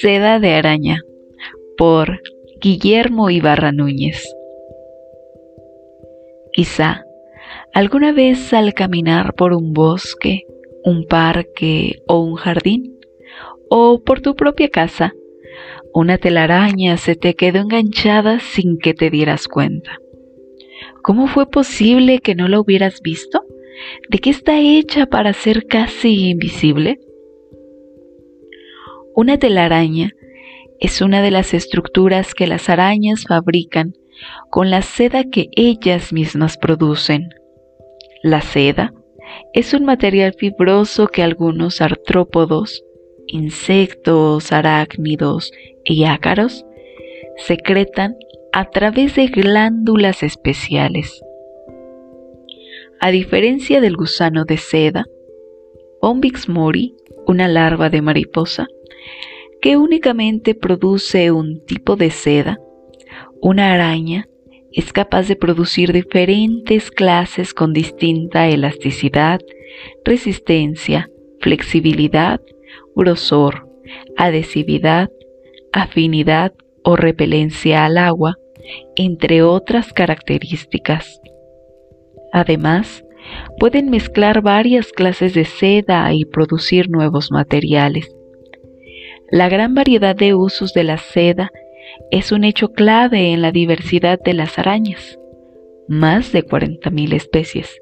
[0.00, 1.02] Seda de araña
[1.76, 2.20] por
[2.60, 4.22] Guillermo Ibarra Núñez.
[6.52, 7.04] Quizá
[7.72, 10.46] alguna vez al caminar por un bosque,
[10.84, 12.98] un parque o un jardín,
[13.68, 15.14] o por tu propia casa,
[15.92, 19.98] una telaraña se te quedó enganchada sin que te dieras cuenta.
[21.02, 23.42] ¿Cómo fue posible que no la hubieras visto?
[24.08, 27.00] ¿De qué está hecha para ser casi invisible?
[29.14, 30.12] Una telaraña
[30.78, 33.94] es una de las estructuras que las arañas fabrican
[34.50, 37.30] con la seda que ellas mismas producen.
[38.22, 38.92] La seda
[39.54, 42.84] es un material fibroso que algunos artrópodos,
[43.26, 45.52] insectos, arácnidos
[45.84, 46.64] y ácaros
[47.38, 48.16] secretan
[48.52, 51.22] a través de glándulas especiales.
[53.00, 55.06] A diferencia del gusano de seda,
[56.02, 56.94] Bombix mori,
[57.26, 58.66] una larva de mariposa,
[59.60, 62.58] que únicamente produce un tipo de seda,
[63.40, 64.26] una araña
[64.72, 69.40] es capaz de producir diferentes clases con distinta elasticidad,
[70.04, 71.10] resistencia,
[71.40, 72.40] flexibilidad,
[72.94, 73.66] grosor,
[74.16, 75.10] adhesividad,
[75.72, 76.52] afinidad
[76.84, 78.36] o repelencia al agua,
[78.96, 81.20] entre otras características.
[82.32, 83.04] Además,
[83.58, 88.08] pueden mezclar varias clases de seda y producir nuevos materiales.
[89.30, 91.50] La gran variedad de usos de la seda
[92.10, 95.18] es un hecho clave en la diversidad de las arañas,
[95.88, 97.78] más de 40.000 especies,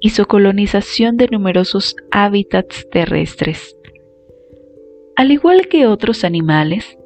[0.00, 3.76] y su colonización de numerosos hábitats terrestres.
[5.14, 6.98] Al igual que otros animales,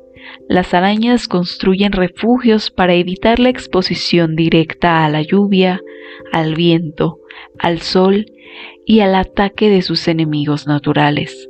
[0.48, 5.80] las arañas construyen refugios para evitar la exposición directa a la lluvia,
[6.32, 7.18] al viento,
[7.58, 8.26] al sol
[8.84, 11.48] y al ataque de sus enemigos naturales.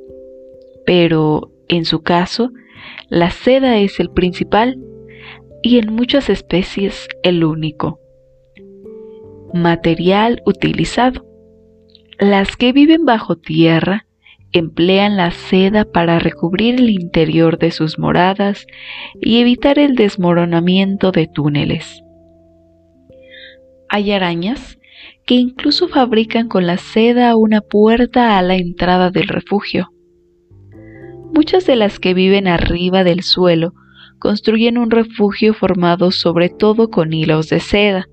[0.86, 2.50] Pero en su caso,
[3.08, 4.78] la seda es el principal
[5.62, 8.00] y en muchas especies el único.
[9.52, 11.24] Material utilizado.
[12.18, 14.05] Las que viven bajo tierra
[14.58, 18.66] emplean la seda para recubrir el interior de sus moradas
[19.20, 22.02] y evitar el desmoronamiento de túneles.
[23.88, 24.78] Hay arañas
[25.26, 29.90] que incluso fabrican con la seda una puerta a la entrada del refugio.
[31.32, 33.74] Muchas de las que viven arriba del suelo
[34.18, 38.06] construyen un refugio formado sobre todo con hilos de seda,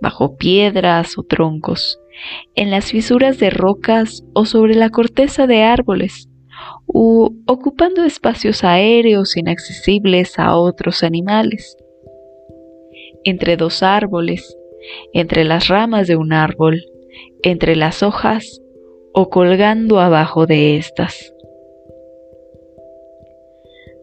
[0.00, 1.98] bajo piedras o troncos,
[2.54, 6.28] en las fisuras de rocas o sobre la corteza de árboles,
[6.86, 11.76] u ocupando espacios aéreos inaccesibles a otros animales.
[13.24, 14.56] Entre dos árboles,
[15.12, 16.82] entre las ramas de un árbol,
[17.42, 18.60] entre las hojas
[19.14, 21.34] o colgando abajo de estas.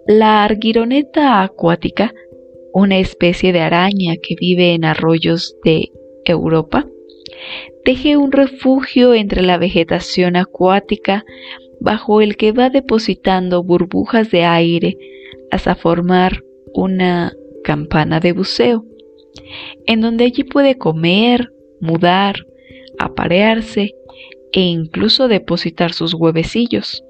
[0.07, 2.13] La argironeta acuática,
[2.73, 5.89] una especie de araña que vive en arroyos de
[6.25, 6.85] Europa,
[7.83, 11.23] teje un refugio entre la vegetación acuática
[11.79, 14.97] bajo el que va depositando burbujas de aire
[15.51, 16.43] hasta formar
[16.73, 17.33] una
[17.63, 18.85] campana de buceo,
[19.85, 22.45] en donde allí puede comer, mudar,
[22.99, 23.93] aparearse
[24.51, 27.03] e incluso depositar sus huevecillos.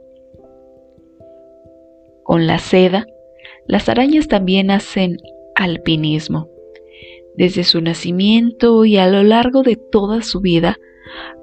[2.24, 3.08] Con la seda,
[3.68, 5.18] las arañas también hacen
[5.56, 6.48] alpinismo.
[7.40, 10.78] Desde su nacimiento y a lo largo de toda su vida,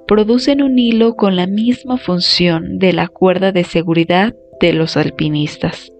[0.07, 5.91] producen un hilo con la misma función de la cuerda de seguridad de los alpinistas.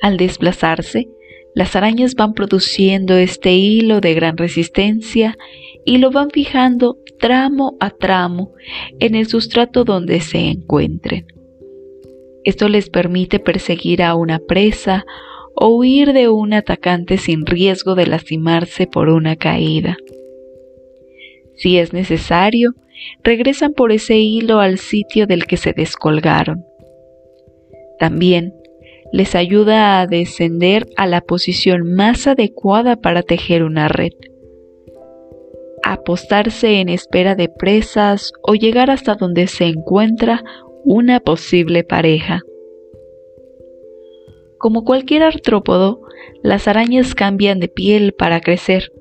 [0.00, 1.08] Al desplazarse,
[1.56, 5.36] las arañas van produciendo este hilo de gran resistencia
[5.84, 8.52] y lo van fijando tramo a tramo
[9.00, 11.26] en el sustrato donde se encuentren.
[12.44, 15.04] Esto les permite perseguir a una presa
[15.54, 19.96] o huir de un atacante sin riesgo de lastimarse por una caída.
[21.56, 22.72] Si es necesario,
[23.22, 26.64] regresan por ese hilo al sitio del que se descolgaron.
[27.98, 28.54] También
[29.12, 34.12] les ayuda a descender a la posición más adecuada para tejer una red,
[35.82, 40.42] apostarse en espera de presas o llegar hasta donde se encuentra
[40.84, 42.40] una posible pareja.
[44.62, 46.02] Como cualquier artrópodo,
[46.44, 48.92] las arañas cambian de piel para crecer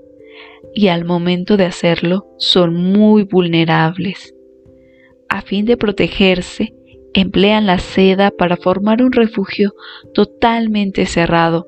[0.73, 4.33] y al momento de hacerlo son muy vulnerables.
[5.29, 6.73] A fin de protegerse,
[7.13, 9.75] emplean la seda para formar un refugio
[10.15, 11.67] totalmente cerrado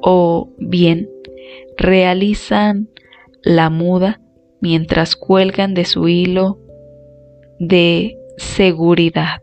[0.00, 1.10] o bien
[1.76, 2.88] realizan
[3.42, 4.22] la muda
[4.62, 6.58] mientras cuelgan de su hilo
[7.58, 9.42] de seguridad.